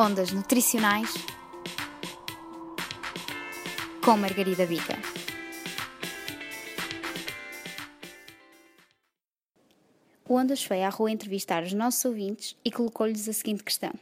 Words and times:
Ondas 0.00 0.30
Nutricionais 0.30 1.12
com 4.04 4.16
Margarida 4.16 4.64
Bica. 4.64 4.96
O 10.28 10.36
Ondas 10.36 10.62
foi 10.62 10.84
à 10.84 10.88
rua 10.88 11.10
entrevistar 11.10 11.64
os 11.64 11.72
nossos 11.72 12.04
ouvintes 12.04 12.56
e 12.64 12.70
colocou-lhes 12.70 13.28
a 13.28 13.32
seguinte 13.32 13.64
questão: 13.64 13.92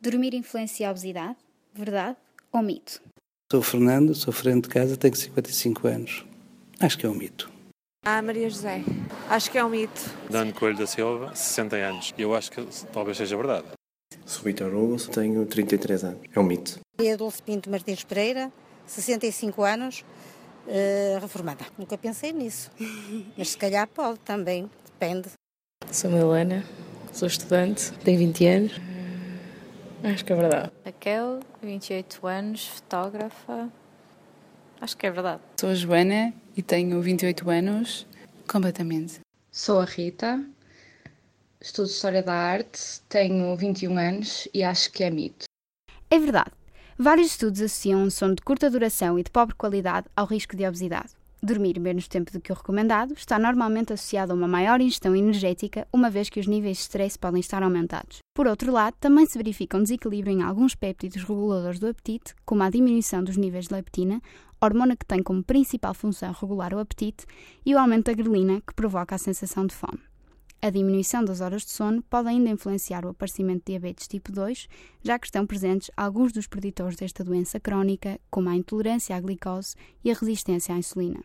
Dormir 0.00 0.32
influencia 0.32 0.88
a 0.88 0.90
obesidade? 0.90 1.36
Verdade 1.74 2.16
ou 2.50 2.62
mito? 2.62 3.02
Sou 3.52 3.60
Fernando, 3.60 4.14
sou 4.14 4.32
frente 4.32 4.62
de 4.62 4.70
casa, 4.70 4.96
tenho 4.96 5.14
55 5.14 5.86
anos. 5.86 6.24
Acho 6.80 6.96
que 6.96 7.04
é 7.04 7.08
um 7.10 7.14
mito. 7.14 7.52
Ah, 8.02 8.22
Maria 8.22 8.48
José. 8.48 8.82
Acho 9.28 9.50
que 9.50 9.58
é 9.58 9.64
um 9.64 9.68
mito. 9.68 10.00
Dano 10.30 10.54
Coelho 10.54 10.78
da 10.78 10.86
Silva, 10.86 11.36
60 11.36 11.76
anos. 11.76 12.14
Eu 12.16 12.34
acho 12.34 12.50
que 12.50 12.66
talvez 12.94 13.18
seja 13.18 13.36
verdade. 13.36 13.66
Sou 14.44 14.52
Vitor 14.52 14.74
Hugo, 14.74 14.98
tenho 15.08 15.46
33 15.46 16.04
anos. 16.04 16.20
É 16.34 16.38
um 16.38 16.42
mito. 16.42 16.78
E 17.00 17.10
Adolfo 17.10 17.42
Pinto 17.42 17.70
Martins 17.70 18.04
Pereira, 18.04 18.52
65 18.86 19.62
anos, 19.62 20.04
uh, 20.66 21.18
reformada. 21.18 21.64
Nunca 21.78 21.96
pensei 21.96 22.30
nisso. 22.30 22.70
Mas 23.38 23.48
se 23.48 23.56
calhar 23.56 23.88
pode 23.88 24.18
também, 24.18 24.70
depende. 24.84 25.30
Sou 25.90 26.10
Milena, 26.10 26.62
sou 27.10 27.26
estudante, 27.26 27.90
tenho 28.04 28.18
20 28.18 28.46
anos. 28.46 28.72
Acho 30.02 30.22
que 30.22 30.32
é 30.34 30.36
verdade. 30.36 30.72
Raquel, 30.84 31.40
28 31.62 32.26
anos, 32.26 32.66
fotógrafa. 32.66 33.72
Acho 34.78 34.94
que 34.94 35.06
é 35.06 35.10
verdade. 35.10 35.40
Sou 35.58 35.70
a 35.70 35.74
Joana 35.74 36.34
e 36.54 36.60
tenho 36.60 37.00
28 37.00 37.48
anos, 37.48 38.06
completamente. 38.46 39.20
Sou 39.50 39.80
a 39.80 39.86
Rita, 39.86 40.44
estudo 41.64 41.88
História 41.88 42.22
da 42.22 42.34
Arte, 42.34 43.00
tenho 43.08 43.56
21 43.56 43.96
anos 43.96 44.46
e 44.52 44.62
acho 44.62 44.92
que 44.92 45.02
é 45.02 45.10
mito. 45.10 45.46
É 46.10 46.18
verdade. 46.18 46.50
Vários 46.98 47.28
estudos 47.28 47.60
associam 47.62 48.02
um 48.02 48.10
sono 48.10 48.34
de 48.34 48.42
curta 48.42 48.70
duração 48.70 49.18
e 49.18 49.22
de 49.22 49.30
pobre 49.30 49.54
qualidade 49.54 50.06
ao 50.14 50.26
risco 50.26 50.54
de 50.54 50.66
obesidade. 50.66 51.14
Dormir 51.42 51.80
menos 51.80 52.06
tempo 52.06 52.30
do 52.30 52.40
que 52.40 52.52
o 52.52 52.54
recomendado 52.54 53.14
está 53.14 53.38
normalmente 53.38 53.92
associado 53.92 54.32
a 54.32 54.34
uma 54.34 54.46
maior 54.46 54.80
ingestão 54.80 55.16
energética, 55.16 55.88
uma 55.92 56.10
vez 56.10 56.28
que 56.28 56.38
os 56.38 56.46
níveis 56.46 56.76
de 56.76 56.82
stress 56.82 57.18
podem 57.18 57.40
estar 57.40 57.62
aumentados. 57.62 58.18
Por 58.34 58.46
outro 58.46 58.70
lado, 58.70 58.96
também 59.00 59.26
se 59.26 59.38
verifica 59.38 59.76
um 59.76 59.82
desequilíbrio 59.82 60.32
em 60.32 60.42
alguns 60.42 60.74
péptidos 60.74 61.22
reguladores 61.22 61.78
do 61.78 61.88
apetite, 61.88 62.34
como 62.44 62.62
a 62.62 62.70
diminuição 62.70 63.24
dos 63.24 63.38
níveis 63.38 63.68
de 63.68 63.74
leptina, 63.74 64.20
hormona 64.60 64.96
que 64.96 65.06
tem 65.06 65.22
como 65.22 65.42
principal 65.42 65.94
função 65.94 66.32
regular 66.32 66.74
o 66.74 66.78
apetite, 66.78 67.26
e 67.64 67.74
o 67.74 67.78
aumento 67.78 68.06
da 68.06 68.12
grelina, 68.12 68.60
que 68.60 68.74
provoca 68.74 69.14
a 69.14 69.18
sensação 69.18 69.66
de 69.66 69.74
fome. 69.74 70.13
A 70.64 70.70
diminuição 70.70 71.22
das 71.22 71.42
horas 71.42 71.62
de 71.62 71.72
sono 71.72 72.02
pode 72.04 72.26
ainda 72.26 72.48
influenciar 72.48 73.04
o 73.04 73.10
aparecimento 73.10 73.66
de 73.66 73.72
diabetes 73.72 74.08
tipo 74.08 74.32
2, 74.32 74.66
já 75.02 75.18
que 75.18 75.26
estão 75.26 75.46
presentes 75.46 75.90
alguns 75.94 76.32
dos 76.32 76.46
preditores 76.46 76.96
desta 76.96 77.22
doença 77.22 77.60
crónica, 77.60 78.18
como 78.30 78.48
a 78.48 78.56
intolerância 78.56 79.14
à 79.14 79.20
glicose 79.20 79.76
e 80.02 80.10
a 80.10 80.14
resistência 80.14 80.74
à 80.74 80.78
insulina. 80.78 81.22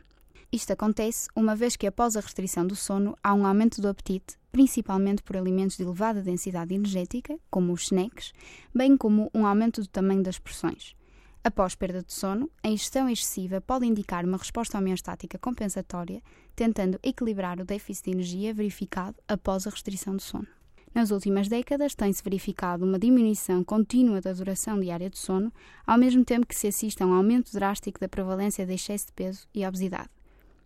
Isto 0.51 0.73
acontece 0.73 1.29
uma 1.33 1.55
vez 1.55 1.77
que, 1.77 1.87
após 1.87 2.17
a 2.17 2.19
restrição 2.19 2.67
do 2.67 2.75
sono, 2.75 3.17
há 3.23 3.33
um 3.33 3.45
aumento 3.45 3.79
do 3.81 3.87
apetite, 3.87 4.37
principalmente 4.51 5.23
por 5.23 5.37
alimentos 5.37 5.77
de 5.77 5.83
elevada 5.83 6.21
densidade 6.21 6.75
energética, 6.75 7.39
como 7.49 7.71
os 7.71 7.83
snacks, 7.83 8.33
bem 8.75 8.97
como 8.97 9.31
um 9.33 9.45
aumento 9.45 9.79
do 9.79 9.87
tamanho 9.87 10.21
das 10.21 10.37
porções. 10.37 10.98
Após 11.41 11.73
perda 11.73 12.03
de 12.03 12.13
sono, 12.13 12.49
a 12.61 12.67
ingestão 12.67 13.07
excessiva 13.07 13.61
pode 13.61 13.85
indicar 13.85 14.25
uma 14.25 14.37
resposta 14.37 14.77
homeostática 14.77 15.37
compensatória, 15.37 16.21
tentando 16.55 16.99
equilibrar 17.01 17.59
o 17.61 17.65
déficit 17.65 18.05
de 18.05 18.11
energia 18.11 18.53
verificado 18.53 19.15
após 19.27 19.65
a 19.65 19.69
restrição 19.69 20.15
do 20.15 20.21
sono. 20.21 20.47
Nas 20.93 21.11
últimas 21.11 21.47
décadas, 21.47 21.95
tem-se 21.95 22.21
verificado 22.21 22.83
uma 22.83 22.99
diminuição 22.99 23.63
contínua 23.63 24.19
da 24.19 24.33
duração 24.33 24.79
diária 24.79 25.09
de 25.09 25.17
sono, 25.17 25.53
ao 25.87 25.97
mesmo 25.97 26.25
tempo 26.25 26.47
que 26.47 26.55
se 26.55 26.67
assiste 26.67 27.01
a 27.01 27.05
um 27.05 27.13
aumento 27.13 27.53
drástico 27.53 27.99
da 27.99 28.09
prevalência 28.09 28.65
de 28.65 28.73
excesso 28.73 29.07
de 29.07 29.13
peso 29.13 29.47
e 29.53 29.65
obesidade. 29.65 30.09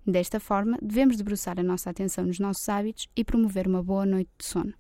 Desta 0.06 0.40
forma, 0.40 0.78
devemos 0.82 1.18
debruçar 1.18 1.60
a 1.60 1.64
nossa 1.64 1.90
atenção 1.90 2.26
nos 2.26 2.40
nossos 2.40 2.68
hábitos 2.68 3.08
e 3.16 3.24
promover 3.24 3.68
uma 3.68 3.84
boa 3.84 4.06
noite 4.06 4.32
de 4.38 4.46
sono. 4.46 4.74